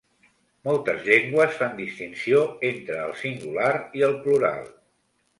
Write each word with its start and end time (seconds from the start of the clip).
Moltes 0.67 1.01
llengües 1.09 1.51
fan 1.59 1.75
distinció 1.81 2.39
entre 2.69 2.95
el 3.09 3.13
singular 3.19 3.69
i 4.01 4.03
el 4.09 4.17
plural. 4.25 4.65